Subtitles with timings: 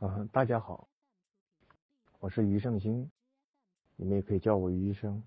[0.00, 0.88] 嗯，大家好，
[2.18, 3.08] 我是于胜兴，
[3.94, 5.22] 你们也可以叫我于医生。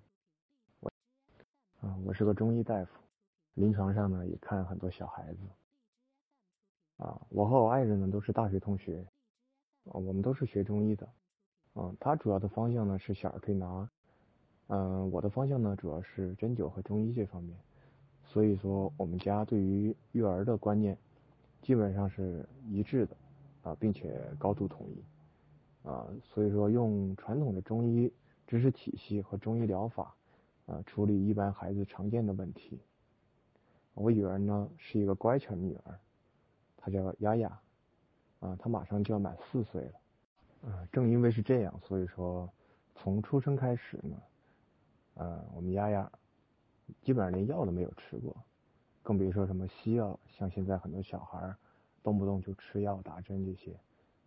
[0.82, 0.92] 我，
[1.80, 2.92] 啊，我是个中医大夫，
[3.54, 5.40] 临床上呢也看很多小孩子。
[6.98, 9.08] 啊，我和我爱人呢都是大学同学，
[9.86, 11.08] 啊，我们都是学中医的。
[11.76, 13.90] 嗯，他主要的方向呢是小儿推拿，
[14.68, 17.58] 嗯，我的方向呢主要是针灸和中医这方面。
[18.26, 20.96] 所以说，我们家对于育儿的观念
[21.62, 23.16] 基本上是一致的。
[23.68, 28.10] 啊，并且高度统一啊，所以说用传统的中医
[28.48, 30.16] 知识体系和中医疗法
[30.68, 32.80] 啊处理一般孩子常见的问题。
[33.94, 36.00] 我女儿呢是一个乖巧女儿，
[36.78, 37.60] 她叫丫丫
[38.40, 39.94] 啊，她马上就要满四岁了。
[40.64, 42.50] 嗯，正因为是这样，所以说
[42.96, 44.22] 从出生开始呢，
[45.16, 46.10] 啊，我们丫丫
[47.02, 48.34] 基本上连药都没有吃过，
[49.04, 51.54] 更别说什么西药，像现在很多小孩。
[52.08, 53.78] 动不动就吃药打针这些，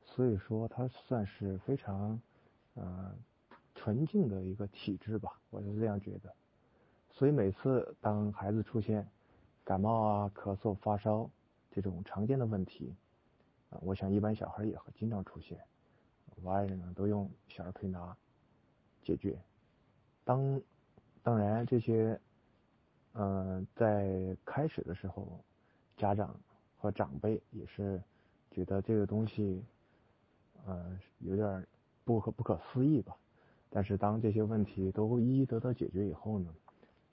[0.05, 2.21] 所以说他算是非常，
[2.75, 3.11] 呃，
[3.75, 6.31] 纯净的一个体质吧，我是这样觉得。
[7.09, 9.09] 所以每次当孩子出现
[9.65, 11.31] 感冒啊、咳嗽、发烧
[11.71, 12.95] 这种常见的问题，
[13.71, 15.59] 啊，我想一般小孩也会经常出现，
[16.43, 18.15] 我爱人呢都用小儿推拿
[19.03, 19.39] 解决。
[20.23, 20.61] 当
[21.23, 22.21] 当然这些，
[23.15, 25.43] 嗯，在开始的时候，
[25.97, 26.39] 家长。
[26.81, 28.03] 和长辈也是
[28.51, 29.63] 觉得这个东西，
[30.67, 31.67] 呃，有点
[32.05, 33.15] 不可不可思议吧。
[33.69, 36.53] 但是当这些问题都一一得到解决以后呢，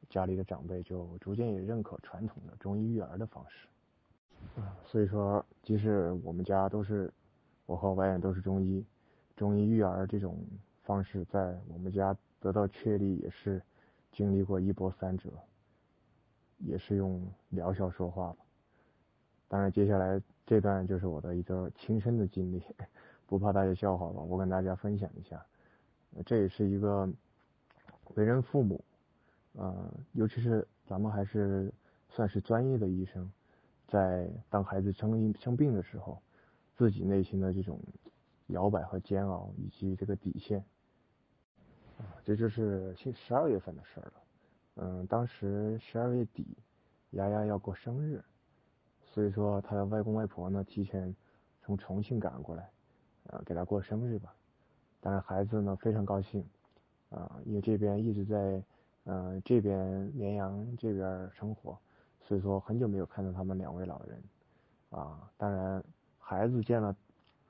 [0.09, 3.67] 家里的长辈就逐渐也认可传统的中医育儿的方式。
[4.55, 7.13] 啊，所以说，即使我们家都是
[7.65, 8.85] 我和我爱人都是中医，
[9.35, 10.37] 中医育儿这种
[10.83, 13.61] 方式在我们家得到确立也是
[14.11, 15.29] 经历过一波三折，
[16.59, 18.37] 也是用疗效说话吧。
[19.49, 22.61] 当然，接下来这段就是我的一个亲身的经历，
[23.25, 24.21] 不怕大家笑话吧？
[24.21, 25.45] 我跟大家分享一下，
[26.25, 27.09] 这也是一个
[28.15, 28.83] 为人父母，
[29.53, 31.73] 呃，尤其是咱们还是
[32.09, 33.31] 算是专业的医生，
[33.87, 36.21] 在当孩子生生病的时候，
[36.75, 37.79] 自己内心的这种
[38.47, 40.59] 摇摆和煎熬，以及这个底线，
[41.97, 44.13] 啊，这就是十十二月份的事了。
[44.75, 46.45] 嗯，当时十二月底，
[47.11, 48.21] 丫丫要过生日。
[49.17, 51.11] 所以说，他的外公外婆呢，提前
[51.63, 52.69] 从重庆赶过来，
[53.23, 54.31] 呃，给他过生日吧。
[55.01, 56.47] 当然，孩子呢非常高兴，
[57.09, 58.61] 啊，因为这边一直在，
[59.05, 59.83] 呃，这边
[60.13, 61.75] 绵阳这边生活，
[62.21, 64.21] 所以说很久没有看到他们两位老人，
[64.91, 65.83] 啊，当然，
[66.19, 66.95] 孩子见了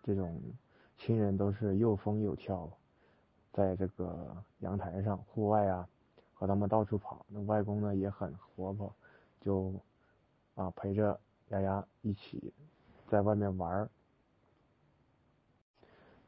[0.02, 0.42] 这种
[0.98, 2.72] 亲人都是又疯又跳，
[3.52, 5.86] 在这个阳台上、户外啊，
[6.34, 7.26] 和他们到处跑。
[7.28, 8.96] 那外公呢也很活泼，
[9.42, 9.74] 就
[10.56, 11.20] 啊陪着。
[11.50, 12.54] 丫丫一起
[13.08, 13.90] 在外面玩儿，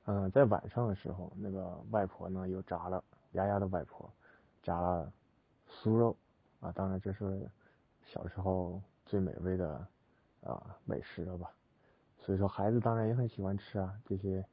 [0.06, 3.04] 嗯，在晚上的时候，那个外婆呢又炸了，
[3.34, 4.10] 丫丫的外婆
[4.64, 5.06] 炸
[5.70, 6.16] 酥肉
[6.62, 7.50] 啊，当然这是
[8.06, 9.88] 小时候最美味的
[10.42, 11.52] 啊美食了吧。
[12.18, 14.46] 所以说孩子当然也很喜欢吃啊这些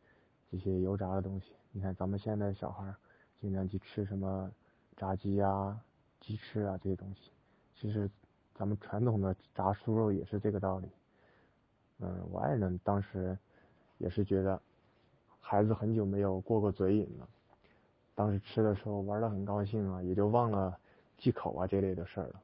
[0.50, 1.54] 这些油炸的东西。
[1.71, 2.93] 你看咱们现在小孩
[3.41, 4.50] 经常去吃什么
[4.97, 5.81] 炸鸡啊、
[6.21, 7.31] 鸡翅啊这些东西，
[7.77, 8.10] 其实。
[8.58, 10.88] 咱们传统的炸酥肉也是这个道理，
[11.98, 13.36] 嗯，我爱人当时
[13.98, 14.58] 也是觉得
[15.40, 17.28] 孩子很久没有过过嘴瘾了，
[18.14, 20.74] 当时吃的时候玩的很高兴啊，也就忘了
[21.18, 22.40] 忌口啊这类的事儿了。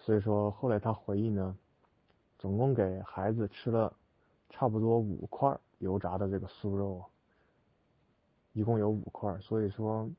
[0.00, 1.56] 所以说后来他回忆呢，
[2.36, 3.94] 总共给孩子吃了
[4.50, 7.04] 差不多五块油炸的这个酥肉，
[8.54, 10.10] 一共有五块，所以说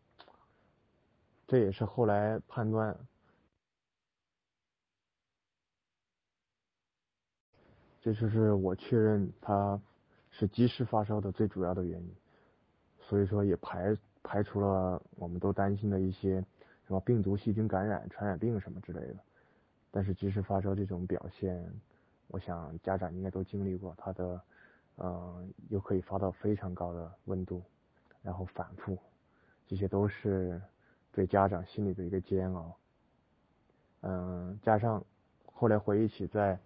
[1.46, 2.98] 这也是后来判断。
[8.06, 9.82] 这就是我确认他
[10.30, 12.16] 是及时发烧的最主要的原因，
[13.00, 16.40] 所以说也排排除了我们都担心的一些
[16.86, 19.16] 什么病毒、细菌感染、传染病什么之类的。
[19.90, 21.68] 但是及时发烧这种表现，
[22.28, 24.40] 我想家长应该都经历过，他的
[24.98, 27.64] 嗯又可以发到非常高的温度，
[28.22, 28.96] 然后反复，
[29.66, 30.62] 这些都是
[31.12, 32.78] 对家长心里的一个煎熬。
[34.02, 35.04] 嗯，加上
[35.52, 36.60] 后来回忆起在。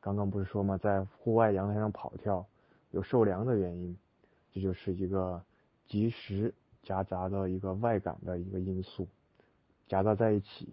[0.00, 2.46] 刚刚不是说嘛，在户外阳台上跑跳，
[2.90, 3.96] 有受凉的原因，
[4.50, 5.42] 这就是一个
[5.86, 9.06] 及时夹杂的一个外感的一个因素，
[9.86, 10.68] 夹杂在一起。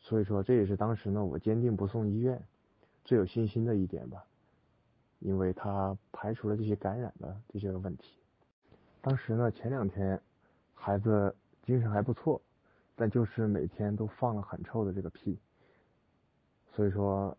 [0.00, 2.42] 所以说，这也是当时呢，我坚定不送医院
[3.06, 4.22] 最有信心的一点吧，
[5.18, 8.18] 因为它排除了这些感染的这些问题。
[9.00, 10.20] 当时呢，前两天
[10.74, 12.38] 孩子精神还不错，
[12.94, 15.38] 但就是每天都放了很臭的这个屁。
[16.74, 17.36] 所以说，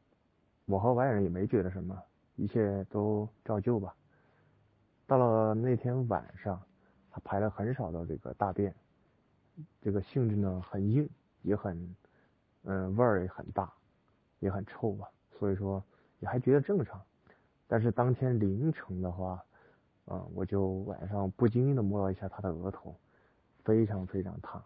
[0.66, 2.02] 我和外人也没觉得什么，
[2.38, 3.94] 一切都照旧吧。
[5.06, 6.62] 到了那天晚上，
[7.12, 8.74] 他排了很少的这个大便，
[9.82, 11.10] 这个性质呢很硬，
[11.42, 11.96] 也很，
[12.64, 13.72] 嗯，味儿也很大，
[14.40, 15.84] 也很臭吧，所以说
[16.20, 17.02] 也还觉得正常。
[17.68, 19.44] 但是当天凌晨的话，
[20.06, 22.96] 啊，我就晚上不经意的摸了一下他的额头，
[23.66, 24.64] 非常非常烫。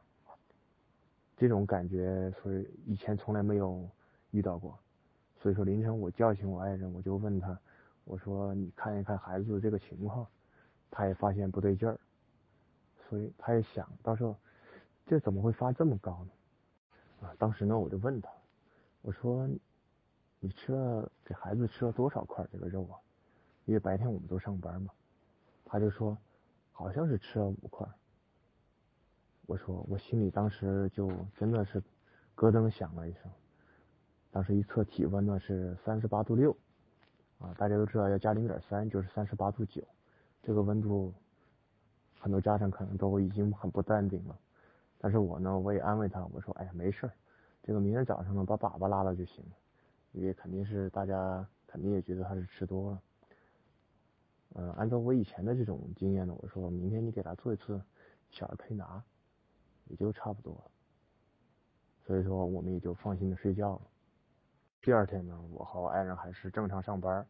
[1.35, 3.89] 这种感觉，所以以前从来没有
[4.31, 4.77] 遇到过。
[5.41, 7.57] 所以说凌晨我叫醒我爱人，我就问他，
[8.03, 10.27] 我说你看一看孩子这个情况，
[10.91, 11.97] 他也发现不对劲儿，
[13.07, 14.35] 所以他也想到时候
[15.05, 17.27] 这怎么会发这么高呢？
[17.27, 18.29] 啊，当时呢我就问他，
[19.01, 19.49] 我说
[20.39, 22.99] 你吃了给孩子吃了多少块这个肉啊？
[23.65, 24.91] 因为白天我们都上班嘛。
[25.63, 26.17] 他就说
[26.71, 27.87] 好像是吃了五块。
[29.45, 31.81] 我说我心里当时就真的是
[32.35, 33.21] 咯噔响了一声。
[34.31, 36.55] 当时一测体温呢是三十八度六，
[37.39, 39.81] 啊，大家都知道要加零点三就是三十八度九，
[40.43, 41.11] 这个温度
[42.19, 44.37] 很多家长可能都已经很不淡定了，
[44.99, 47.13] 但是我呢我也安慰他，我说哎呀没事儿，
[47.63, 49.51] 这个明天早上呢把粑粑拉了就行了，
[50.11, 53.01] 因为肯定是大家肯定也觉得他是吃多了，
[54.55, 57.81] 嗯，按照我以前的这种经验呢，我说明天你给他做一次
[58.29, 59.01] 小儿推拿，
[59.87, 60.71] 也就差不多了，
[62.05, 63.81] 所以说我们也就放心的睡觉了。
[64.81, 67.25] 第二天呢，我和我爱人还是正常上班，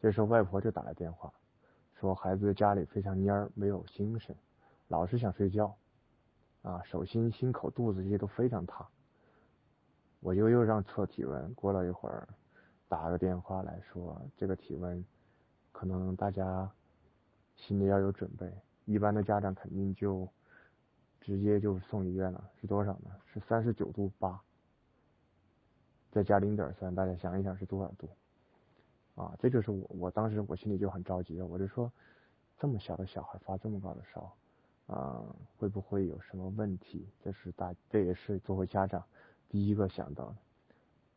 [0.00, 1.32] 这时候外婆就打来电话，
[1.94, 4.34] 说孩子家里非常蔫儿，没有精神，
[4.86, 5.76] 老是想睡觉，
[6.62, 8.86] 啊，手心、心口、肚子这些都非常烫。
[10.20, 12.28] 我就又让测体温，过了一会儿，
[12.88, 15.04] 打个电话来说这个体温，
[15.72, 16.70] 可能大家
[17.56, 18.48] 心里要有准备，
[18.84, 20.28] 一般的家长肯定就
[21.20, 23.10] 直接就送医院了，是多少呢？
[23.26, 24.40] 是三十九度八。
[26.12, 28.08] 再加零点三，大家想一想是多少度？
[29.14, 31.90] 啊，这就是我我当时我心里就很着急了，我就说，
[32.58, 34.36] 这么小的小孩发这么高的烧，
[34.86, 35.24] 啊，
[35.56, 37.08] 会不会有什么问题？
[37.24, 39.02] 这是大，这也是作为家长
[39.48, 40.36] 第一个想到的。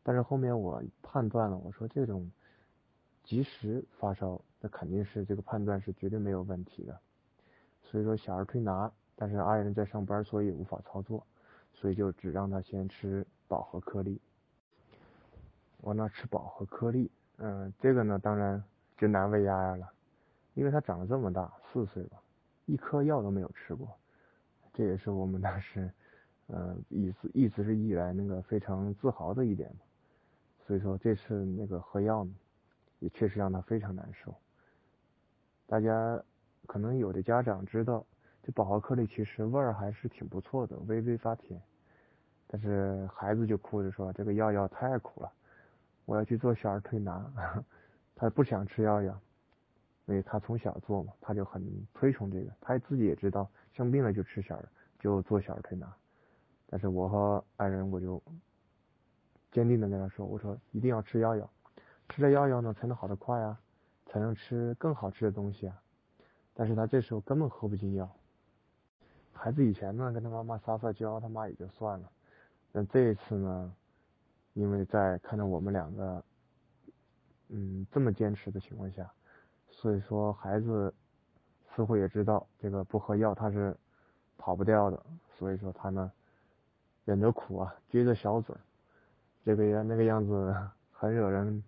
[0.02, 2.30] 但是后面我判断了，我说这种
[3.22, 6.98] 及时发烧，那肯定是这个判断是绝对没有问题的。
[7.82, 11.26] 所以说小儿推拿，但是爱人在上班，所以无法操作，
[11.74, 14.20] 所以就只让他先吃饱和颗粒。
[15.78, 18.62] 我那吃饱和颗粒，嗯，这个呢，当然
[18.96, 19.92] 就难为丫丫了，
[20.54, 22.16] 因为他长得这么大，四岁吧，
[22.64, 23.88] 一颗药都没有吃过，
[24.72, 25.90] 这也是我们当时，
[26.48, 29.80] 嗯，一直一直以来那个非常自豪的一点嘛。
[30.66, 32.34] 所以说这次那个喝药呢，
[32.98, 34.34] 也确实让他非常难受。
[35.66, 36.20] 大家
[36.66, 38.04] 可能有的家长知道，
[38.42, 41.60] 这饱和颗粒其实味儿还是挺不错的，微微发甜，
[42.48, 45.32] 但是孩子就哭着说这个药药太苦了。
[46.06, 47.30] 我要去做小儿推拿，
[48.14, 49.20] 他不想吃药药，
[50.06, 51.62] 因为他从小做嘛，他就很
[51.92, 54.68] 推崇这个，他自己也知道生病了就吃小儿
[55.00, 55.92] 就做小儿推拿，
[56.68, 58.22] 但是我和爱人我就
[59.50, 61.50] 坚定的跟他说，我说一定要吃药药，
[62.08, 63.60] 吃了药药呢才能好得快啊，
[64.06, 65.82] 才能吃更好吃的东西啊，
[66.54, 68.08] 但是他这时候根本喝不进药，
[69.32, 72.08] 孩子以前呢跟他妈妈撒撒娇，他妈也就算了，
[72.70, 73.74] 但这一次呢。
[74.56, 76.24] 因为在看到我们两个，
[77.48, 79.06] 嗯，这么坚持的情况下，
[79.68, 80.92] 所以说孩子
[81.74, 83.76] 似乎也知道这个不喝药他是
[84.38, 85.04] 跑不掉的，
[85.36, 86.10] 所以说他呢
[87.04, 88.56] 忍着苦啊，撅着小嘴，
[89.44, 90.56] 这个样那个样子
[90.90, 91.62] 很惹人，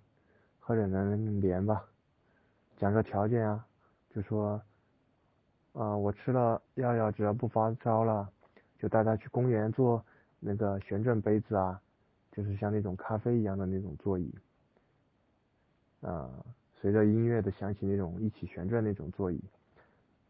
[0.58, 1.84] 很惹人怜吧？
[2.78, 3.66] 讲个条件啊，
[4.14, 4.58] 就说
[5.74, 8.32] 啊，我吃了药药，只要不发烧了，
[8.78, 10.02] 就带他去公园做
[10.40, 11.78] 那个旋转杯子啊。
[12.38, 14.32] 就是像那种咖啡一样的那种座椅，
[16.02, 16.30] 啊，
[16.80, 19.42] 随着音乐的响起，那种一起旋转那种座椅，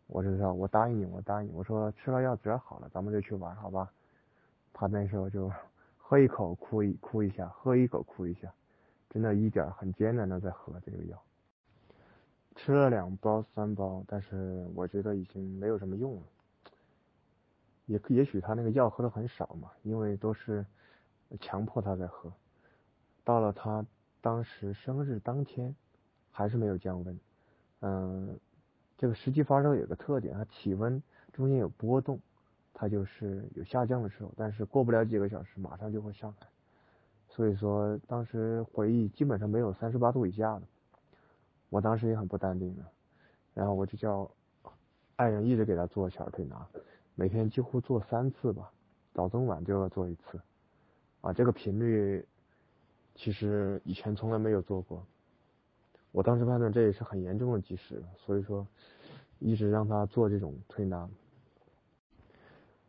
[0.06, 3.92] 我知道，我答应你，我答应，我说吃了药只要好了，咱们就去玩，好吧？
[4.72, 5.52] 他那时候就
[5.98, 8.50] 喝一口哭一哭一下，喝一口哭一下，
[9.10, 11.22] 真的一点很艰难的在喝这个药，
[12.56, 16.22] 吃了两包三包，但是我觉得已经没有什么用了，
[17.84, 20.64] 也也许他那个药喝的很少嘛，因为都是。
[21.40, 22.32] 强迫他在喝，
[23.24, 23.84] 到了他
[24.20, 25.74] 当时生日当天，
[26.30, 27.20] 还是没有降温。
[27.80, 28.38] 嗯，
[28.96, 32.18] 这个实际发烧有个特点，它体温中间有波动，
[32.72, 36.46] 它就是有下降的时候，但是过不了几个小时马上就会上来。
[37.28, 40.62] 所以说当时回忆基本上没有三十八度以下的，
[41.68, 42.82] 我当时也很不淡定的，
[43.54, 44.28] 然后我就叫
[45.16, 46.66] 爱人一直给他做小儿推拿，
[47.14, 48.72] 每天几乎做三次吧，
[49.12, 50.40] 早中晚就要做一次。
[51.20, 52.24] 啊，这个频率
[53.14, 55.04] 其实以前从来没有做过。
[56.12, 58.66] 我当时判断这也是很严重的积食，所以说
[59.38, 61.08] 一直让他做这种推拿。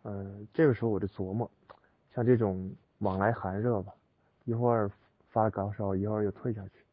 [0.03, 1.49] 嗯，这个时候我就琢磨，
[2.13, 3.93] 像这种往来寒热吧，
[4.45, 4.89] 一会儿
[5.27, 6.85] 发高烧，一会儿又退下去，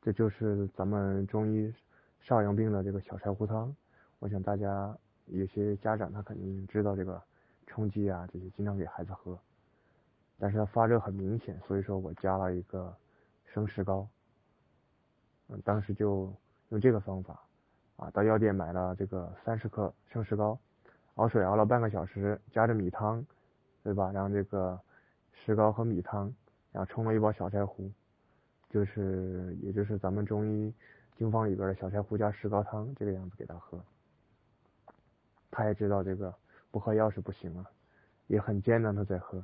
[0.00, 1.74] 这就是咱们中医
[2.20, 3.74] 少阳病的这个小柴胡汤。
[4.18, 7.20] 我想大家有些家长他肯定知道这个
[7.66, 9.36] 冲剂啊这些，经常给孩子喝。
[10.38, 12.94] 但是他发热很明显，所以说我加了一个
[13.44, 14.06] 生石膏。
[15.48, 16.32] 嗯，当时就
[16.70, 17.40] 用这个方法，
[17.96, 20.58] 啊，到药店买了这个三十克生石膏，
[21.14, 23.24] 熬水熬了半个小时，加着米汤，
[23.82, 24.10] 对吧？
[24.12, 24.78] 然后这个
[25.32, 26.34] 石膏和米汤，
[26.72, 27.90] 然后冲了一包小柴胡，
[28.68, 30.74] 就是也就是咱们中医
[31.16, 33.80] 经方里边的小柴胡加石膏汤这个样子给他喝。
[35.50, 36.34] 他也知道这个
[36.70, 37.64] 不喝药是不行啊，
[38.26, 39.42] 也很艰难的在喝。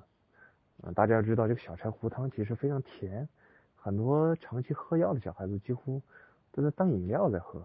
[0.83, 3.29] 啊，大家要知道这个小柴胡汤其实非常甜，
[3.77, 6.03] 很多长期喝药的小孩子几乎
[6.51, 7.65] 都在当饮料在喝，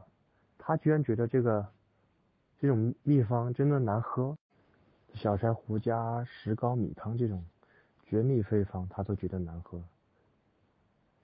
[0.57, 1.67] 他居然觉得这个
[2.59, 4.38] 这种秘方真的难喝，
[5.13, 7.43] 小柴胡加石膏米汤这种
[8.05, 9.81] 绝密配方他都觉得难喝，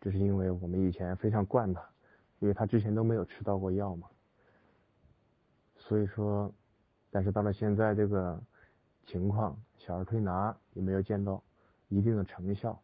[0.02, 1.88] 这是因为我们以前非常惯他，
[2.40, 4.10] 因为他之前都没有吃到过药嘛，
[5.76, 6.52] 所以说，
[7.12, 8.42] 但是到了现在这个
[9.06, 11.44] 情况，小儿推拿也没有见到。
[11.94, 12.82] 一定的成效，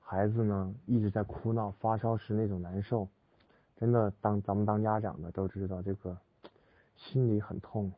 [0.00, 3.06] 孩子呢一直在哭闹，发烧时那种难受，
[3.76, 6.16] 真的当咱们当家长的都知道这个
[6.96, 7.92] 心里很痛，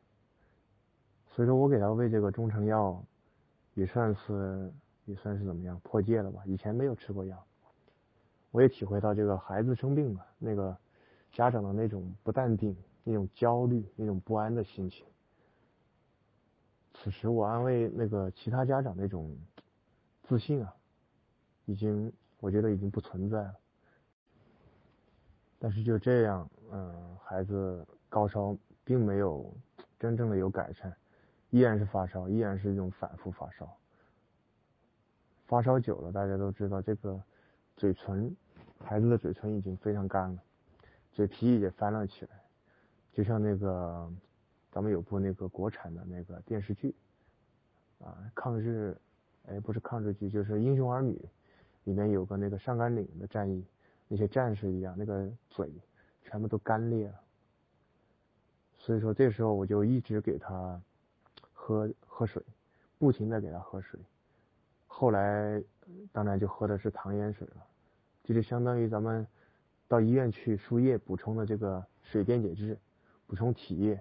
[1.29, 3.01] 所以说我给他喂这个中成药，
[3.75, 4.69] 也算是
[5.05, 6.41] 也算是怎么样破戒了吧？
[6.45, 7.41] 以前没有吃过药，
[8.51, 10.75] 我也体会到这个孩子生病了，那个
[11.31, 15.05] 家长的那种不淡定、那种焦虑、那种不安的心情。
[16.93, 19.33] 此时我安慰那个其他家长那种。
[20.31, 20.73] 自信啊，
[21.65, 22.09] 已经
[22.39, 23.53] 我觉得已经不存在了。
[25.59, 29.53] 但是就这样，嗯，孩子高烧并没有
[29.99, 30.95] 真正的有改善，
[31.49, 33.77] 依然是发烧，依然是一种反复发烧。
[35.47, 37.21] 发烧久了，大家都知道这个
[37.75, 38.33] 嘴唇，
[38.79, 40.41] 孩子的嘴唇已经非常干了，
[41.11, 42.41] 嘴皮也翻了起来，
[43.11, 44.09] 就像那个
[44.71, 46.95] 咱们有部那个国产的那个电视剧
[47.99, 48.97] 啊，抗日。
[49.47, 51.13] 哎，不是抗日剧，就是《英雄儿女》
[51.85, 53.65] 里面有个那个上甘岭的战役，
[54.07, 55.69] 那些战士一样，那个嘴
[56.21, 57.19] 全部都干裂了。
[58.77, 60.79] 所以说这时候我就一直给他
[61.51, 62.41] 喝喝水，
[62.99, 63.99] 不停的给他喝水。
[64.85, 65.61] 后来
[66.11, 67.65] 当然就喝的是糖盐水了，
[68.23, 69.25] 这就相当于咱们
[69.87, 72.77] 到医院去输液补充的这个水电解质，
[73.25, 73.99] 补充体液。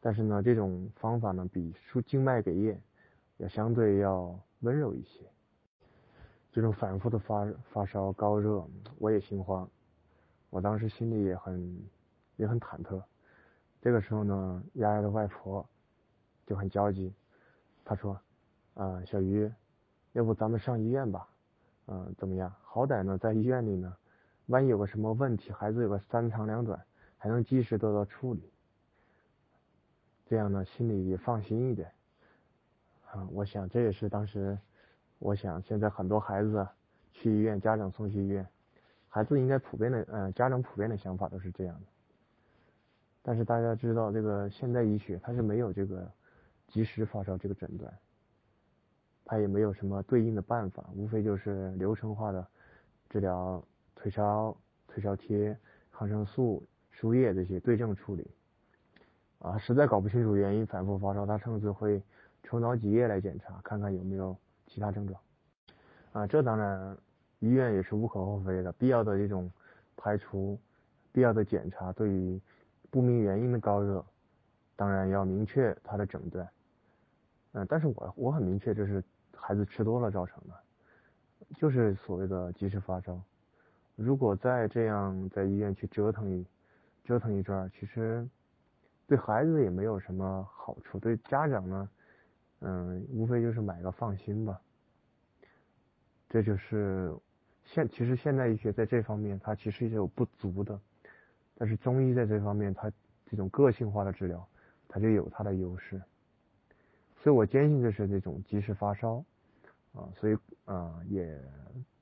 [0.00, 2.78] 但是呢，这种方法呢比输静脉给液
[3.36, 4.38] 要相对要。
[4.60, 5.20] 温柔一些，
[6.50, 8.66] 这种反复的发发烧高热，
[8.98, 9.68] 我也心慌，
[10.50, 11.88] 我当时心里也很
[12.36, 13.02] 也很忐忑。
[13.80, 15.64] 这个时候呢，丫丫的外婆
[16.46, 17.14] 就很焦急，
[17.84, 18.20] 她说
[18.74, 19.48] ：“啊，小鱼，
[20.12, 21.28] 要不咱们上医院吧？
[21.86, 22.52] 嗯，怎么样？
[22.64, 23.96] 好歹呢，在医院里呢，
[24.46, 26.84] 万一有个什么问题，孩子有个三长两短，
[27.16, 28.50] 还能及时得到处理，
[30.26, 31.92] 这样呢，心里也放心一点。”
[33.10, 34.58] 啊，我想这也是当时，
[35.18, 36.68] 我想现在很多孩子
[37.10, 38.46] 去医院，家长送去医院，
[39.08, 41.86] 孩子应该普遍的，嗯，家长普遍的想法都是这样的。
[43.22, 46.06] 但是大家知道，这个现代医学它是没有这个
[46.66, 47.90] 及时发烧这个诊断，
[49.24, 52.46] 它也没有什么对应的办法，无非就是流程化的
[53.08, 54.54] 治疗，退烧、
[54.86, 55.56] 退烧贴、
[55.90, 58.30] 抗生素、输液这些对症处理。
[59.38, 62.02] 啊，实在搞不清楚原因，反复发烧，他甚至会。
[62.48, 64.34] 抽脑脊液来检查，看看有没有
[64.66, 65.20] 其他症状。
[66.12, 66.96] 啊，这当然
[67.40, 69.52] 医院也是无可厚非的，必要的这种
[69.98, 70.58] 排除、
[71.12, 72.40] 必要的检查，对于
[72.90, 74.02] 不明原因的高热，
[74.76, 76.48] 当然要明确他的诊断。
[77.52, 79.04] 嗯，但是我我很明确，这是
[79.36, 80.54] 孩子吃多了造成的，
[81.58, 83.20] 就是所谓的及时发烧。
[83.94, 86.46] 如果再这样在医院去折腾一
[87.04, 88.26] 折腾一转，其实
[89.06, 91.86] 对孩子也没有什么好处，对家长呢？
[92.60, 94.60] 嗯，无非就是买个放心吧。
[96.28, 97.14] 这就是
[97.64, 100.78] 现其实现代医学在这方面它其实也有不足的，
[101.56, 102.90] 但是中医在这方面它
[103.26, 104.46] 这种个性化的治疗，
[104.88, 106.00] 它就有它的优势。
[107.22, 109.24] 所以我坚信这是这种及时发烧
[109.92, 111.40] 啊，所以啊也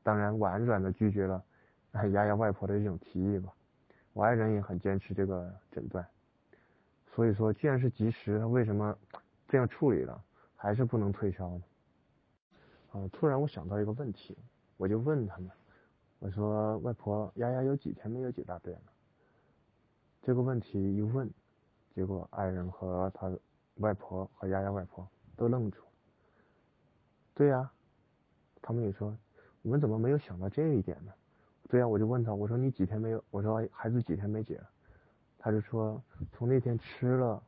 [0.02, 1.44] 当然婉转的拒绝了
[2.12, 3.52] 丫丫外婆的这种提议吧。
[4.12, 6.06] 我爱人也很坚持这个诊断，
[7.14, 8.96] 所以说既然是及时，他为什么
[9.46, 10.24] 这样处理了？
[10.56, 11.62] 还是不能退烧呢。
[12.92, 13.08] 啊！
[13.12, 14.36] 突然我想到一个问题，
[14.76, 15.50] 我就问他们，
[16.18, 18.84] 我说：“外婆，丫丫有几天没有解大便了？”
[20.22, 21.30] 这个问题一问，
[21.94, 23.30] 结果爱人和他
[23.76, 25.82] 外婆和丫丫外婆都愣住。
[27.34, 27.70] 对呀，
[28.62, 29.16] 他们也说，
[29.62, 31.12] 我们怎么没有想到这一点呢？
[31.68, 33.22] 对呀，我就问他，我说你几天没有？
[33.30, 34.60] 我说孩子几天没解？
[35.38, 37.42] 他就说从那天吃了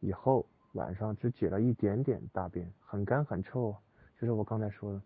[0.00, 3.76] 以后，晚上只解了一点点大便，很干很臭，
[4.18, 5.02] 就是我刚才说的。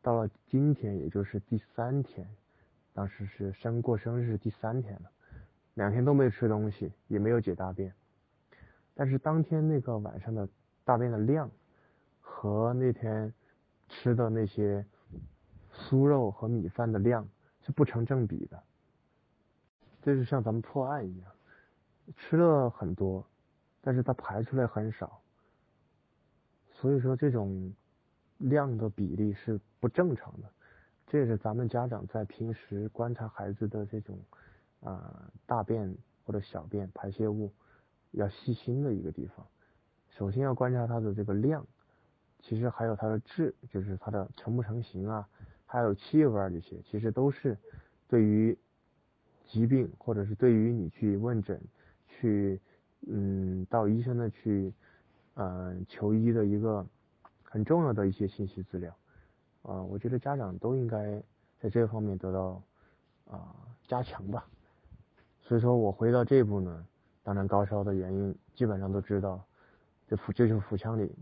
[0.00, 2.28] 到了今天，也就是第三天，
[2.92, 5.10] 当时是生过生日第三天了。
[5.74, 7.92] 两天都没有吃东西，也没有解大便，
[8.94, 10.48] 但是当天那个晚上的
[10.84, 11.48] 大便的量
[12.20, 13.32] 和那天
[13.88, 14.84] 吃的那些
[15.72, 17.28] 酥肉和米饭的量
[17.60, 18.60] 是不成正比的，
[20.02, 21.30] 这就像咱们破案一样，
[22.16, 23.24] 吃了很多，
[23.88, 25.22] 但是它排出来很少，
[26.72, 27.72] 所以说这种
[28.36, 30.52] 量的比例是不正常的，
[31.06, 34.18] 这是咱们家长在平时观察孩子的这种。
[34.80, 37.52] 啊，大便或者小便排泄物
[38.12, 39.44] 要细心的一个地方。
[40.10, 41.66] 首先要观察它的这个量，
[42.38, 45.28] 其实还有它的质，就是它的成不成型啊，
[45.66, 47.58] 还有气味这些，其实都是
[48.06, 48.56] 对于
[49.48, 51.60] 疾病或者是对于你去问诊、
[52.06, 52.60] 去
[53.06, 54.72] 嗯到医生那去
[55.34, 56.84] 嗯求医的一个
[57.42, 58.94] 很重要的一些信息资料。
[59.62, 61.22] 啊，我觉得家长都应该
[61.58, 62.62] 在这方面得到
[63.28, 63.54] 啊
[63.86, 64.46] 加强吧。
[65.42, 66.86] 所以说我回到这一步呢，
[67.22, 69.44] 当然高烧的原因基本上都知道，
[70.06, 71.14] 这腹这就是腹腔里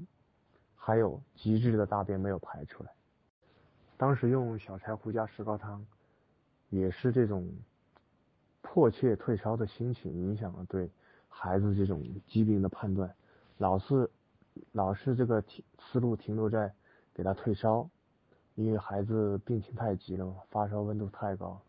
[0.74, 2.90] 还有极致的大便没有排出来。
[3.96, 5.84] 当时用小柴胡加石膏汤，
[6.68, 7.48] 也是这种
[8.60, 10.90] 迫切退烧的心情影响了对
[11.38, 13.14] 孩子这种疾病的判断，
[13.58, 14.10] 老是
[14.72, 16.72] 老是这个停思路停留在
[17.12, 17.86] 给他退烧，
[18.54, 21.60] 因为孩子病情太急了嘛，发烧温度太高。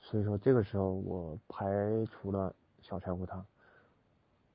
[0.00, 1.66] 所以说这个时候我排
[2.06, 3.44] 除了小柴胡汤，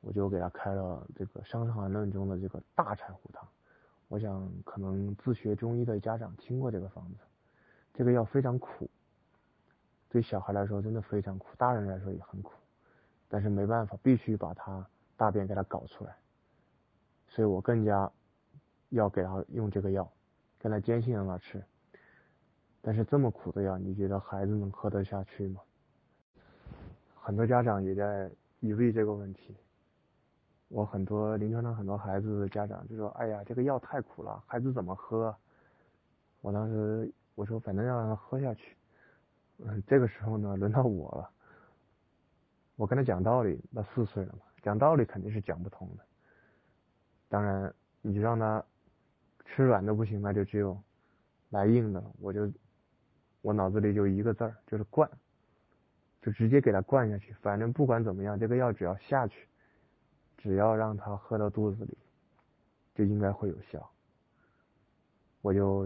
[0.01, 3.47] 我就给他开了这个《伤寒论》中的这个大柴胡汤。
[4.07, 7.19] 我想可能自学中医的家长听过这个方子，
[7.93, 8.89] 这个药非常苦，
[10.09, 12.53] 对小孩来说真的非常苦，大人来说也很苦，
[13.33, 16.15] 但是没办法，必须把他大便给他搞出来，
[17.29, 18.11] 所以我更加
[18.89, 20.07] 要给他用这个药，
[20.59, 21.59] 跟他坚信让他吃。
[22.79, 25.61] 但是这么苦的药，你觉得孩子能喝得下去吗？
[27.15, 29.57] 很多家长也在疑虑这个问题。
[30.67, 35.35] 我很多临床上很多孩子的家长就说：“哎呀，这个药太苦了，孩子怎么喝？”
[36.41, 38.77] 我当时我说：“反正让他喝下去。”
[39.65, 41.31] 嗯，这个时候呢，轮到我了。
[42.75, 46.03] 我跟他讲道理，那四岁了嘛，讲道理肯定是讲不通的。
[47.29, 48.63] 当然，你就让他
[49.45, 50.81] 吃软的不行，那就只有
[51.49, 52.11] 来硬的了。
[52.19, 52.51] 我就。
[53.43, 55.09] 我脑子里就一个字儿，就是灌，
[56.21, 57.33] 就直接给他灌下去。
[57.41, 59.49] 反正不管怎么样，这个药只要下去，
[60.37, 61.97] 只要让他喝到肚子里，
[62.95, 63.91] 就应该会有效。
[65.41, 65.85] 我就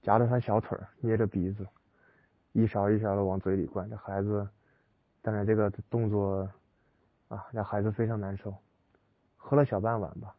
[0.00, 1.66] 夹着他小腿，捏着鼻子，
[2.52, 3.90] 一勺一勺的往嘴里灌。
[3.90, 4.48] 这孩子，
[5.22, 6.46] 当然这个动作
[7.28, 8.54] 啊，让孩子非常难受。
[9.36, 10.34] 喝了小半碗吧，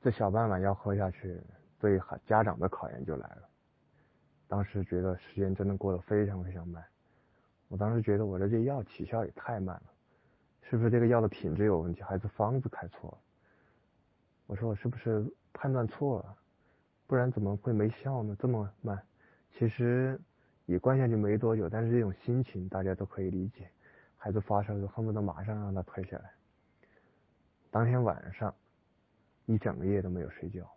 [0.00, 1.40] 这小半碗药喝下去，
[1.78, 3.48] 对孩家长的考验就来了。
[4.46, 6.84] 当时觉得时间真的过得非常非常慢，
[7.68, 9.92] 我当时觉得我的这药起效也太慢了，
[10.62, 13.18] 是不是这个药的品质有问题，还是方子开错了？
[14.46, 16.36] 我说我是不是判断错了？
[17.06, 18.36] 不然怎么会没效呢？
[18.38, 19.02] 这么慢？
[19.58, 20.18] 其实
[20.68, 23.70] 也关下去没多久，但是这种心情大家都可以理解，
[24.18, 26.30] 孩子发烧就恨不得马上让他退下来。
[27.70, 28.54] 当天晚上
[29.46, 30.70] 一整夜都没有睡觉，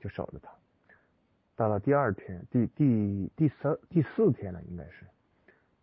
[0.00, 0.50] 就守着他。
[1.54, 5.06] 到了第二天，第第第三第四天了，应该是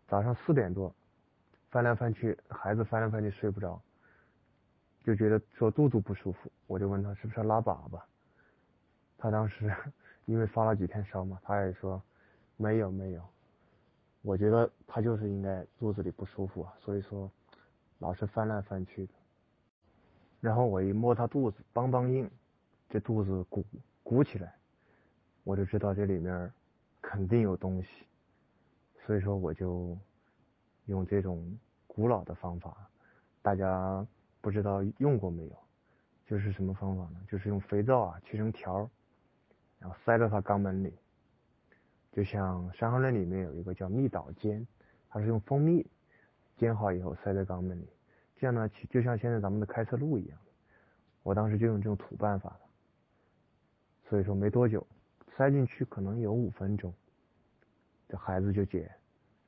[0.10, 0.94] 早上四点多，
[1.72, 3.82] 翻来翻去，孩子翻来翻去睡不着，
[5.06, 8.02] 就觉得说肚子不舒服，我就问他是不是拉粑粑，
[9.18, 9.74] 他当时
[10.28, 12.04] 因为发了几天烧嘛，他也说
[12.58, 13.33] 没有没有，
[14.24, 17.30] 我觉得他就是应该肚子里不舒服啊，所以说
[18.00, 19.14] 老是翻来翻去的，
[20.40, 22.28] 然后我一摸他肚子，梆梆硬，
[22.90, 23.64] 这肚子鼓
[24.02, 24.56] 鼓起来。
[25.44, 26.52] 我就知道这里面
[27.02, 27.90] 肯定有东西，
[29.06, 29.98] 所以说我就
[30.86, 32.90] 用这种古老的方法，
[33.42, 34.08] 大家
[34.40, 35.58] 不知道用过没有？
[36.26, 37.20] 就是什么方法呢？
[37.28, 38.90] 就是用肥皂啊切成条，
[39.80, 40.94] 然后塞到他肛门里，
[42.14, 44.66] 就像《伤寒论》里面有一个叫蜜岛煎，
[45.10, 45.86] 它是用蜂蜜
[46.56, 47.90] 煎好以后塞在肛门里，
[48.36, 50.40] 这样呢就像现在咱们的开塞露一样。
[51.24, 52.60] 我当时就用这种土办法了，
[54.08, 54.86] 所以说没多久。
[55.36, 56.94] 塞进去可能有五分钟，
[58.08, 58.92] 这孩子就解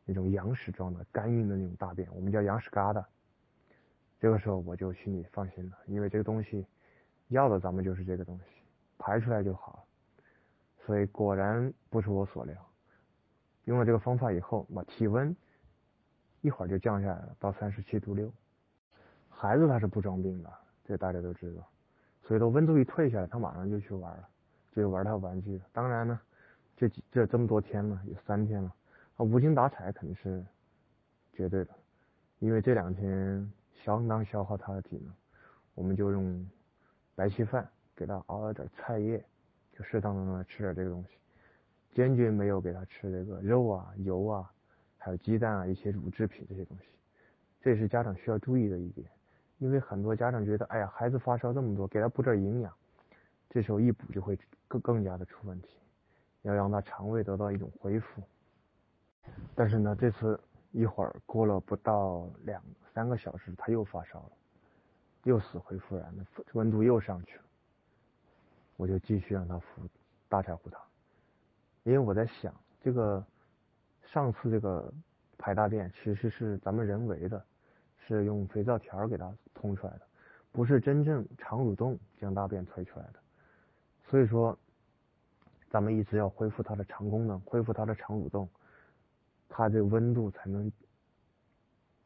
[0.04, 3.06] 那种羊屎状的干硬的那种大便，我们叫羊屎疙瘩。
[4.20, 6.66] 这个时候我就心里放心了，因为这个东西
[7.28, 8.46] 要的咱们就是这个东西，
[8.98, 9.85] 排出来就好了。
[10.86, 12.56] 所以果然不出我所料，
[13.64, 15.36] 用了这个方法以后，我体温
[16.42, 18.32] 一会儿就降下来了，到三十七度六。
[19.30, 20.54] 孩子他是不装病的，
[20.86, 21.68] 这大家都知道。
[22.24, 24.30] 所以说温度一退下来，他马上就去玩了，
[24.72, 25.60] 就玩他玩具。
[25.74, 26.20] 当然呢，
[26.78, 28.74] 这几这这么多天了，有三天了，
[29.18, 30.46] 啊，无精打采肯定是
[31.34, 31.74] 绝对的，
[32.40, 33.52] 因为这两天
[33.84, 35.14] 相当消耗他的体能。
[35.74, 36.50] 我们就用
[37.16, 39.24] 白稀饭给他熬了点菜叶，
[39.78, 41.10] 就适当的让他吃点这个东西，
[41.94, 44.52] 坚决没有给他吃这个肉啊、油啊，
[44.98, 46.86] 还有鸡蛋啊一些乳制品这些东西。
[47.62, 49.08] 这也是家长需要注意的一点。
[49.58, 52.74] 因为很多家长觉得，哎呀，孩子发烧这么多，给他补点营养，
[53.50, 55.70] 这时候一补就会更更加的出问题，
[56.42, 58.22] 要让他肠胃得到一种恢复。
[59.56, 60.38] 但是呢，这次
[60.72, 62.62] 一会儿过了不到两
[62.94, 64.32] 三个小时，他又发烧了，
[65.24, 67.44] 又死灰复燃的，温度又上去了。
[68.78, 69.88] 我就继续让他服
[70.30, 70.82] 大柴胡汤，
[71.84, 73.26] 因为我在想，这个
[74.04, 74.94] 上次这个
[75.38, 77.44] 排大便其实是咱们人为的。
[78.08, 80.02] 是用肥皂条给它通出来的，
[80.52, 83.14] 不是真正肠蠕动将大便推出来的。
[84.08, 84.56] 所以说，
[85.72, 88.48] 咱们一直要恢复它的肠功能，恢复它的肠蠕动，
[89.50, 90.72] 它这温度才能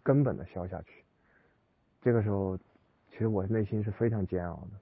[0.02, 1.04] 根本的消下去。
[2.02, 2.58] 这个时候，
[3.12, 4.80] 其实我内心是非常煎熬的。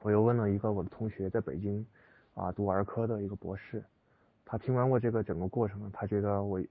[0.00, 1.86] 我又问了一个我的同学，在北京
[2.34, 3.84] 啊读儿科的一个博士，
[4.44, 6.62] 他听完过这个整个过程，他觉得我。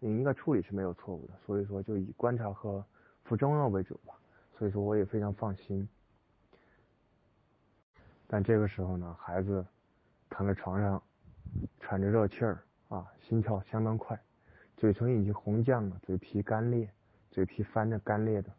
[0.00, 2.84] 你应该处理是没有错误的，所以说就以观察和
[3.22, 4.12] 服中药为主吧。
[4.58, 5.88] 所以说我也非常放心。
[8.26, 9.64] 但这个时候呢，孩子
[10.28, 11.02] 躺在床上，
[11.80, 14.20] 喘着热气儿啊，心跳相当快，
[14.76, 16.90] 嘴唇已经红绛了，嘴皮干裂，
[17.30, 18.50] 嘴皮翻着干裂的，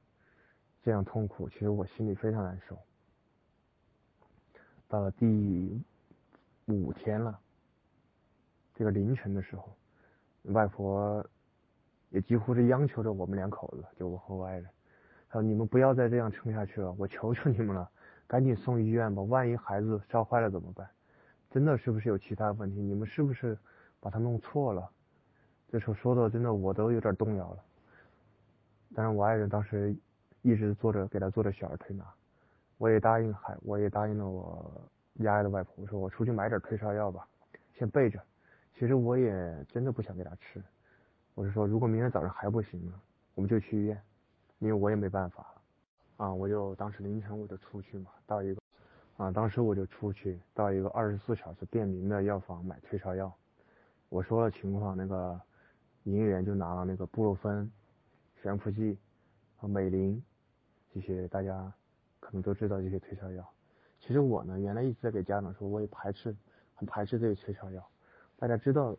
[0.81, 2.75] 这样痛苦，其实我心里非常难受。
[4.87, 5.81] 到了第
[6.65, 7.39] 五天了，
[8.73, 9.75] 这个凌晨的时候，
[10.43, 11.25] 外婆。
[12.11, 14.65] 也几乎是央求着我们两口子，就我和我爱人，
[15.27, 17.91] 他说：“你们不要再这样撑下去了，我求求你们了，
[18.25, 20.87] 赶紧送医院吧，万一孩子烧坏了怎么办？
[21.49, 22.79] 真的是不是有其他问题？
[22.79, 23.57] 你们是不是
[23.99, 24.89] 把他弄错了？”
[25.67, 27.63] 这时候说的真的我都有点动摇了。
[28.93, 29.93] 但是我爱人当时
[30.41, 32.05] 一直做着给他做着小儿推拿，
[32.77, 34.81] 我也答应孩，我也答应了我
[35.15, 37.27] 丫丫的外婆，我说我出去买点退烧药吧，
[37.73, 38.21] 先备着。
[38.77, 40.61] 其实我也真的不想给他吃。
[41.33, 42.93] 我是说，如果明天早上还不行呢，
[43.33, 44.01] 我们就去医院，
[44.59, 45.45] 因为我也没办法
[46.17, 48.61] 啊，我就当时凌晨我就出去嘛，到一个
[49.17, 53.33] 啊，当时我就出去到一个二十四小时便民的药房买退烧药。
[54.09, 55.39] 我说了情况，那个
[56.03, 57.71] 营业员就拿了那个布洛芬、
[58.41, 58.97] 悬浮剂
[59.57, 60.21] 和美林
[60.93, 61.71] 这些大家
[62.19, 63.47] 可能都知道这些退烧药。
[63.99, 66.35] 其实我呢，原来一直在给家长说，我也排斥，
[66.73, 67.87] 很排斥这些退烧药。
[68.37, 68.95] 大家知道。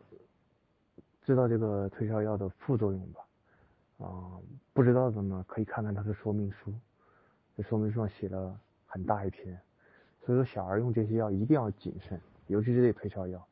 [1.23, 3.27] 知道这个退烧药的副作用吧？
[3.97, 4.39] 啊，
[4.71, 6.73] 不知道的呢，可以看看它的说明书。
[7.57, 9.59] 这说明书上写了很大一篇，
[10.23, 13.45] 所以说小孩用这些药一定要谨慎，尤其是这退烧药。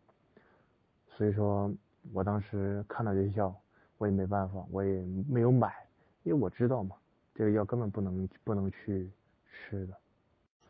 [1.09, 1.69] 所以说
[2.13, 3.53] 我当时看到这些药，
[3.97, 5.75] 我也没办法，我也没有买，
[6.23, 6.95] 因为我知道嘛，
[7.33, 9.11] 这个药根本不能不能去
[9.55, 9.93] 吃的。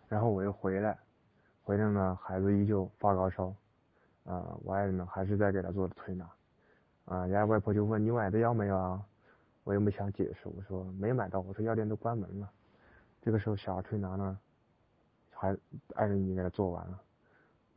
[0.07, 0.97] 然后我又回来，
[1.63, 3.47] 回来呢，孩子依旧发高烧，
[4.23, 6.29] 啊，我爱人呢还是在给他做推拿。
[7.05, 9.05] 啊，人家外婆就问你买的药没有啊？
[9.63, 12.51] 我又没想解释，我说没买到，我说药店都关门了。
[13.21, 14.39] 这个时候小儿推拿呢，
[15.31, 15.57] 还
[15.95, 17.01] 爱人已经给他做完了，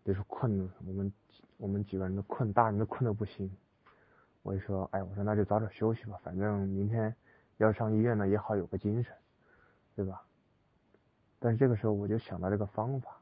[0.05, 1.13] 就说困了，我们
[1.57, 3.51] 我们几个人都困，大人都困得不行。
[4.43, 7.15] 我就说，哎，我说那就早点休息吧，反正明天
[7.57, 9.15] 要上医院呢，也好有个精神，
[9.97, 10.23] 对吧？
[11.39, 13.21] 但是这个时候我就想到这个方法，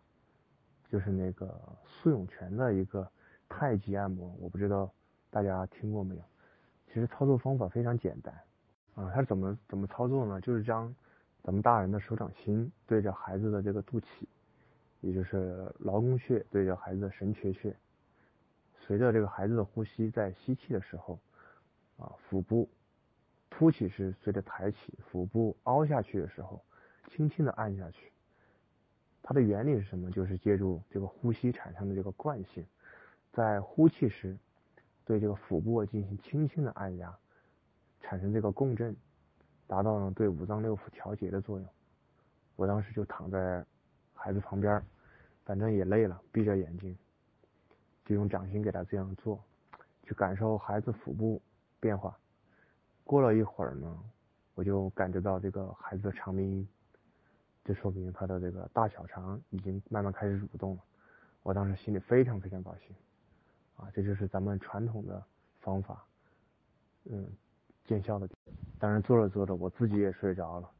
[0.90, 3.10] 就是那个苏永泉的一个
[3.48, 4.92] 太极按摩，我不知道。
[5.28, 6.22] 大家听过没有？
[6.86, 8.32] 其实操作方法非常简单
[8.94, 10.40] 啊，它怎么怎么操作呢？
[10.40, 10.94] 就是将
[11.42, 14.06] 咱们大人的手掌心对着孩子的这个肚脐，
[15.02, 17.76] 也就是劳宫穴对着孩子的神阙穴，
[18.78, 21.18] 随着这个孩子的呼吸，在吸气的时候
[21.98, 22.70] 啊，腹部
[23.50, 26.64] 凸起是随着抬起，腹部凹下去的时候，
[27.06, 28.12] 轻轻的按下去。
[29.22, 30.10] 它的原理是什么？
[30.10, 32.66] 就是借助这个呼吸产生的这个惯性，
[33.32, 34.36] 在呼气时。
[35.08, 37.16] 对这个腹部进行轻轻的按压，
[38.00, 38.96] 产生这个共振，
[39.64, 41.68] 达到了对五脏六腑调节的作用。
[42.56, 43.64] 我当时就躺在
[44.12, 44.82] 孩子旁边，
[45.44, 46.98] 反正也累了，闭着眼睛，
[48.04, 49.40] 就用掌心给他这样做，
[50.02, 51.40] 去感受孩子腹部
[51.78, 52.18] 变化。
[53.04, 54.02] 过了一会儿呢，
[54.56, 56.68] 我就感觉到这个孩子的肠鸣音，
[57.66, 60.82] 这说明他的这个大小肠已经慢慢开始蠕动了。
[61.42, 62.94] 我当时心里非常非常高兴，
[63.74, 65.20] 啊，这就是咱们传统的
[65.58, 66.04] 方法，
[67.06, 67.26] 嗯，
[67.84, 68.28] 见效的。
[68.78, 70.70] 当然做着做着，我自己也睡着了，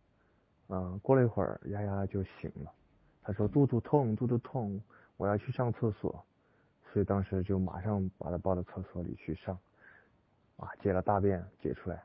[0.68, 2.72] 嗯，过了一会儿，丫丫就醒了，
[3.20, 4.80] 她说肚子痛，肚子痛，
[5.16, 6.24] 我要去上厕所，
[6.92, 9.58] 所以当时就马上把她抱到厕所里去上，
[10.56, 12.00] 啊，解了大便解出来。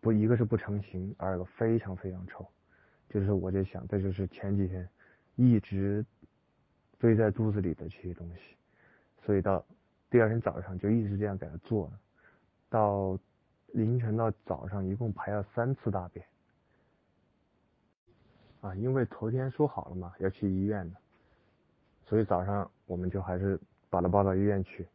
[0.00, 2.46] 不，一个是不成形，二个非常非常臭，
[3.10, 4.88] 就是我在想，这就是前几天
[5.36, 6.02] 一直
[6.98, 8.40] 堆在肚子里的这些东西，
[9.26, 9.62] 所以到
[10.08, 12.00] 第二天早上就一直这样给他做了，
[12.70, 13.18] 到
[13.72, 16.24] 凌晨到早上一共排了三次大便，
[18.62, 20.96] 啊，因为头天说好了嘛要去医院的，
[22.06, 24.86] 所以早上我们就还是把他抱到医院去。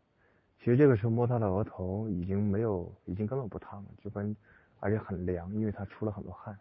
[0.60, 4.36] 其实这个时候摸他的额头已经没有，已经根本不烫了，就跟。
[4.82, 6.56] 而且很凉，因为他出了很多汗，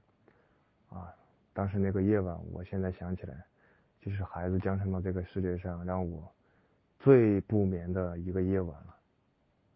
[0.88, 1.12] 啊，
[1.54, 3.46] 当时那个夜晚，我现在想起来，
[4.00, 6.30] 就是孩子降生到这个世界上让我
[6.98, 8.96] 最不眠的一个夜晚了，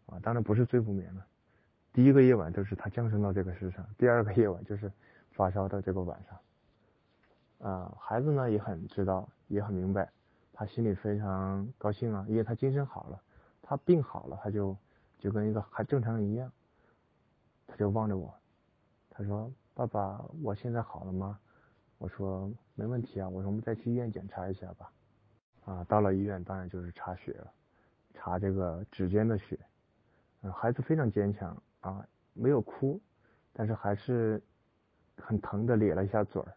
[0.06, 1.24] 啊，当然不是最不眠了，
[1.92, 4.92] 第一个夜晚就是他降生到这个世上，第二个夜晚就是
[5.30, 10.10] 发烧的这个晚上，啊，孩子呢也很知道，也很明白，
[10.52, 13.22] 他心里非常高兴啊，因为他精神好了，
[13.62, 14.76] 他病好了，他就
[15.18, 16.52] 就跟一个还正常人一样。
[17.70, 18.34] 他就望着我，
[19.10, 21.38] 他说：“爸爸，我现在好了吗？”
[21.98, 24.90] 我说：“没问题啊。”我说：“我们再去医院检查一下吧。”
[25.66, 27.52] 啊，到了医院当然就是查血了，
[28.14, 29.58] 查这个指尖的血。
[30.40, 32.98] 嗯，孩子非常坚强啊，没有哭，
[33.52, 34.40] 但是还是
[35.18, 36.54] 很疼的咧了一下嘴儿。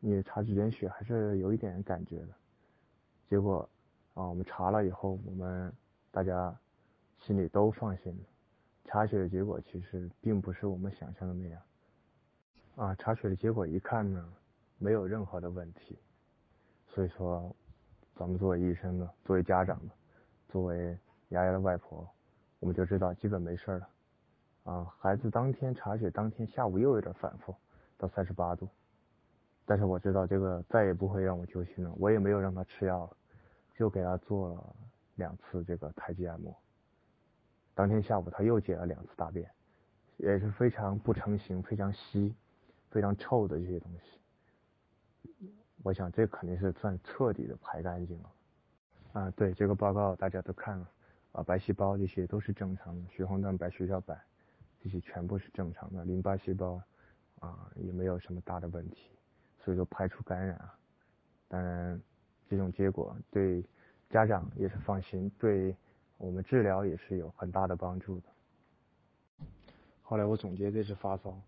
[0.00, 2.28] 你查指尖血还是有一点感觉的。
[3.30, 3.66] 结果
[4.12, 5.72] 啊，我们查了以后，我们
[6.10, 6.54] 大家
[7.20, 8.24] 心里都放心了。
[8.84, 11.62] 查血的结果其实并不是我们想象的那样，
[12.76, 14.32] 啊，查血的结果一看呢，
[14.78, 15.98] 没有任何的问题，
[16.88, 17.54] 所以说，
[18.14, 19.92] 咱们作为医生呢，作为家长呢，
[20.48, 20.96] 作为
[21.30, 22.06] 丫丫的外婆，
[22.60, 23.88] 我们就知道基本没事了，
[24.64, 27.54] 啊，孩子当天查血当天下午又有点反复，
[27.96, 28.68] 到三十八度，
[29.64, 33.16] 但是我知道这个再也不会让我揪心了，我也没有让他吃药了，
[33.74, 34.76] 就给他做了
[35.14, 36.54] 两次这个太极按摩。
[37.74, 39.50] 当天下午他又解了两次大便，
[40.18, 42.34] 也是非常不成形、非常稀、
[42.90, 44.20] 非常臭的这些东西。
[45.82, 48.32] 我想这肯定是算彻底的排干净了。
[49.12, 50.90] 啊，对，这个报告大家都看了，
[51.32, 54.20] 啊，白细胞这些都是正常的，血红蛋白、血小板
[54.82, 56.80] 这些全部是正常的，淋巴细胞
[57.40, 59.10] 啊也没有什么大的问题，
[59.58, 60.56] 所以说排除感染。
[60.56, 60.78] 啊。
[61.48, 62.00] 当然，
[62.48, 63.64] 这种结果对
[64.10, 65.76] 家长也是放心，对。
[66.18, 68.28] 我们治疗也是有很大的帮助的。
[70.02, 71.38] 后来我总结这次发烧，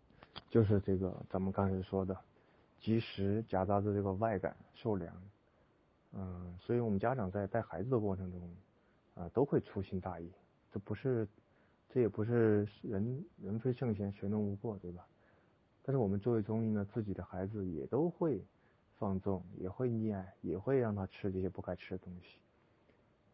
[0.51, 2.15] 就是这个咱们刚才说的，
[2.81, 5.15] 及时夹杂着这个外感受凉，
[6.13, 8.51] 嗯，所以我们家长在带孩子的过程中，
[9.15, 10.31] 啊，都会粗心大意，
[10.73, 11.27] 这不是，
[11.89, 15.07] 这也不是人人非圣贤，谁能无过，对吧？
[15.83, 18.43] 但是我们作为中医呢，自己的孩子也都会
[18.99, 22.39] 放纵，也会溺爱，也会让他吃这些不该吃的东西，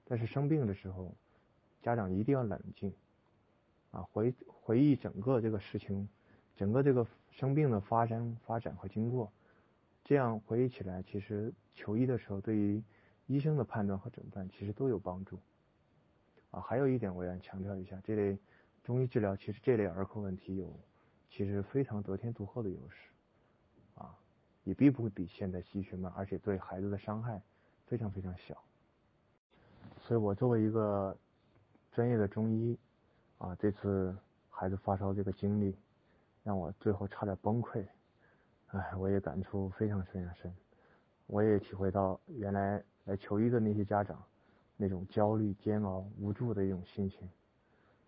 [0.05, 1.15] 但是生病的时候。
[1.83, 2.91] 家长一定要冷静，
[3.91, 6.09] 啊，回回忆整个这个事情，
[6.57, 9.33] 整个这个生病的发生发展和经过，
[10.05, 12.83] 这样回忆起来，其实求医的时候，对于
[13.27, 15.39] 医生的判断和诊断，其实都有帮助。
[16.51, 18.39] 啊，还有一点我要强调一下，这类
[18.83, 20.73] 中医治疗，其实这类儿科问题有，
[21.31, 23.11] 其实非常得天独厚的优势，
[23.95, 24.15] 啊，
[24.65, 27.43] 也并不会比现代西学慢，而且对孩子的伤害
[27.87, 28.57] 非常非常小。
[30.01, 31.17] 所以我作为一个。
[31.95, 32.77] 专业的中医，
[33.39, 34.13] 啊，这次
[34.51, 35.77] 孩子发烧这个经历，
[36.45, 37.85] 让我最后差点崩溃，
[38.69, 40.55] 哎，我也感触非常非常深，
[41.27, 44.23] 我也体会到原来来求医的那些家长
[44.77, 47.29] 那种焦虑、煎熬、无助的一种心情，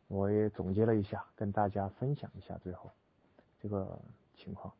[0.06, 2.90] 我也总结了一下，跟大家分享一下最后
[3.58, 3.98] 这个
[4.34, 4.72] 情况。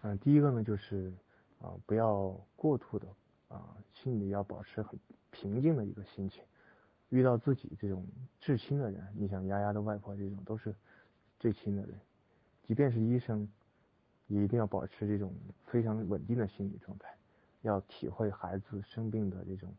[0.00, 1.12] 嗯，第一个呢就是
[1.60, 3.06] 啊，不要过度的
[3.48, 4.98] 啊，心里要保持很
[5.30, 6.42] 平静的一个心情。
[7.10, 8.04] 遇到自己这种
[8.40, 10.74] 至亲的人，你像丫丫的外婆这种都是
[11.38, 12.00] 最亲的人，
[12.66, 13.48] 即便是医生，
[14.26, 15.32] 也一定要保持这种
[15.66, 17.16] 非常稳定的心理状态，
[17.62, 19.72] 要体会孩子生病的这种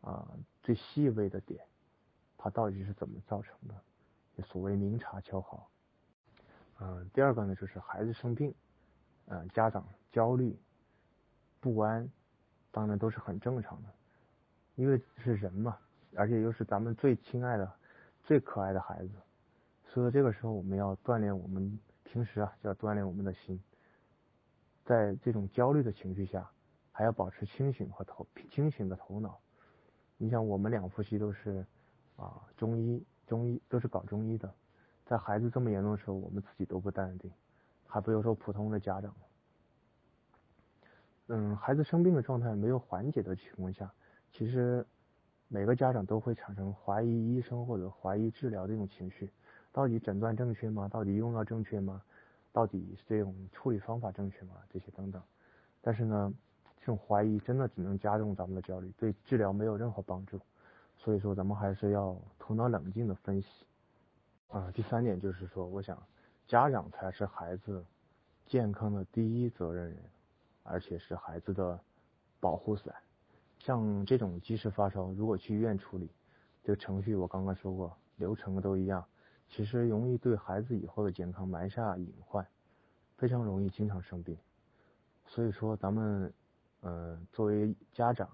[0.00, 0.30] 啊
[0.62, 1.64] 最细微的点，
[2.38, 5.68] 它到底是怎么造成的，所谓明察秋毫。
[6.78, 8.54] 嗯，第二个呢就是孩子生病，
[9.26, 10.56] 嗯，家长焦虑
[11.60, 12.08] 不安，
[12.70, 13.88] 当然都是很正常的，
[14.76, 15.76] 因为是人嘛。
[16.16, 17.72] 而且又是咱们最亲爱的、
[18.24, 19.12] 最可爱的孩子，
[19.84, 21.78] 所以这个时候我们要锻炼我们
[22.12, 23.62] 平时啊，就要锻炼我们的心，
[24.84, 26.50] 在这种焦虑的情绪下，
[26.90, 29.38] 还要保持清醒和头清醒的头脑。
[30.16, 31.64] 你想，我们两夫妻都是
[32.16, 34.52] 啊中医，中医都是搞中医的，
[35.06, 37.30] 在孩子这么严重的时候，我们自己都不淡定，
[37.86, 39.14] 还不如说普通的家长。
[41.28, 43.88] 嗯，孩子生病的状态没有缓解的情况下，
[44.32, 44.84] 其实
[45.46, 49.30] 每个家长都会产生怀疑医生或者怀疑治疗这种情绪，
[49.72, 50.88] 到底诊断正确吗？
[50.88, 52.02] 到底用药正确吗？
[52.52, 54.56] 到底是这种处理方法正确吗？
[54.72, 55.22] 这些等等。
[55.80, 56.34] 但是呢，
[56.80, 60.40] 这种怀疑真的只能加重咱们的焦虑，对治疗没有任何帮助。
[60.96, 63.64] 所以说，咱们还是要头脑冷静的分析。
[64.48, 65.96] 啊，第三点就是说，我想
[66.46, 67.84] 家长才是孩子
[68.46, 69.96] 健康的第一责任人。
[70.62, 71.80] 而且是孩子的
[72.38, 72.94] 保护伞。
[73.58, 76.08] 像这种即时发烧，如果去医院处理，
[76.62, 79.04] 这个程序我刚刚说过，流程都一样，
[79.50, 82.46] 其实容易对孩子以后的健康埋下隐患，
[83.18, 84.38] 非常容易经常生病。
[85.26, 86.32] 所以说，咱们
[86.82, 88.28] 嗯作为家长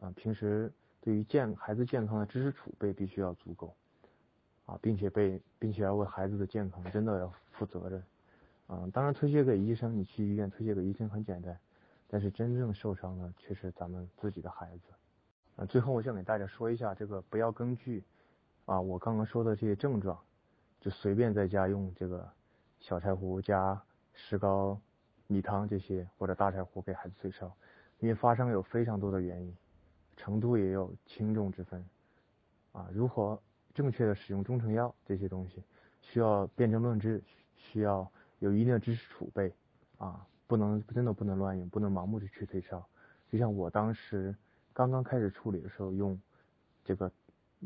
[0.00, 3.74] 啊，平时对于健孩子健康的知识储备必须要足够
[4.66, 8.02] 啊，并且被并且要为孩子的健康真的要负责任。
[8.66, 11.56] 啊，当然推卸给医生，你去医院推卸给医生很简单，
[12.08, 14.92] 但是真正受伤的却是咱们自己的孩子。
[15.56, 18.02] 啊，最后我想给大家说一下，这个不要根据
[18.66, 20.18] 啊我刚刚说的这些症状，
[20.80, 22.28] 就随便在家用这个
[22.80, 23.80] 小柴胡加
[24.12, 24.80] 石膏、
[25.26, 27.54] 米汤这些，或者大柴胡给孩子退烧，
[28.00, 29.56] 因为发烧有非常多的原因，
[30.16, 31.84] 程度也有轻重之分。
[32.72, 33.40] 啊，如何
[33.72, 35.62] 正确的使用中成药这些东西，
[36.00, 37.22] 需要辨证论治，
[37.56, 38.10] 需要。
[38.40, 39.50] 有一定的知识储备
[39.96, 42.84] 啊，不能真的不能乱用，不能盲目的去退烧。
[43.30, 44.34] 就像我当时
[44.74, 46.20] 刚刚开始处理的时候，用
[46.84, 47.10] 这个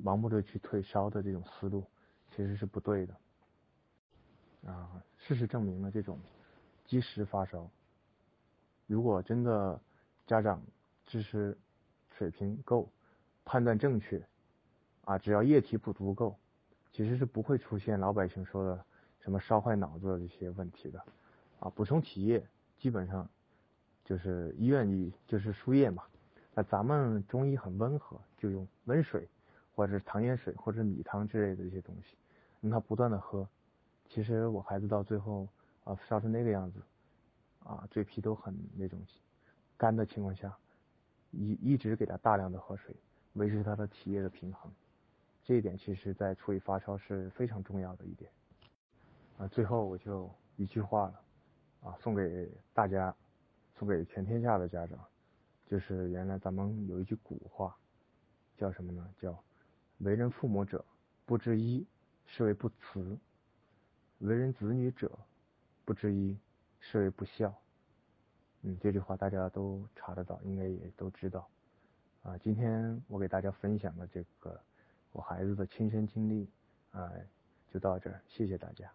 [0.04, 1.84] 盲目的去退烧的这种思路，
[2.30, 3.14] 其实是不对的。
[4.66, 6.18] 啊，事实证明了这种
[6.84, 7.70] 及时发烧，
[8.86, 9.80] 如果真的
[10.26, 10.62] 家长
[11.06, 11.56] 知识
[12.10, 12.90] 水平够，
[13.44, 14.22] 判断正确，
[15.04, 16.36] 啊，只要液体不足够，
[16.92, 18.84] 其实是不会出现老百姓说的。
[19.20, 21.04] 什么烧坏脑子的这些问题的
[21.58, 21.68] 啊？
[21.68, 22.42] 补充体液
[22.78, 23.28] 基本上
[24.02, 26.04] 就是医院里就是输液嘛。
[26.54, 29.28] 那咱们中医很温和，就用温水
[29.78, 32.16] 或者是糖盐水或者米汤之类的一些东西，
[32.60, 33.48] 让他不断的喝。
[34.08, 35.46] 其实我孩子到最后
[35.84, 36.82] 啊烧成那个样子
[37.62, 39.00] 啊，嘴皮都很那种
[39.76, 40.52] 干的情况下，
[41.30, 42.92] 一一直给他大量的喝水，
[43.34, 44.68] 维持他的体液的平衡。
[45.44, 48.28] 这一点其实在处理发烧是非常重要的一点。
[49.38, 51.20] 啊，最后我就一句话了，
[51.84, 53.14] 啊，送给大家，
[53.76, 54.98] 送给全天下的家长，
[55.68, 57.76] 就是原来咱们有一句古话，
[58.56, 59.08] 叫什么呢？
[59.16, 59.40] 叫
[59.98, 60.84] 为人父母者，
[61.26, 61.86] 不知医，
[62.26, 63.18] 是为不慈；
[64.18, 65.10] 为人子女者，
[65.84, 66.36] 不知医，
[66.80, 67.52] 是为不孝。
[68.62, 71.48] 嗯，这句话大家都查得到，应该也都知道。
[72.22, 74.60] 啊，今天我给大家分享的这个
[75.12, 76.48] 我孩子的亲身经历，
[76.92, 77.10] 啊，
[77.72, 78.90] 就到这儿，谢谢大家。